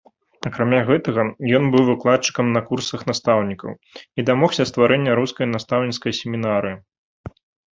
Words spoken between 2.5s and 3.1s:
на курсах